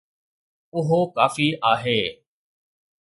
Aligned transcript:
اهو 0.77 0.99
ڪافي 1.15 1.47
آهي. 1.71 1.99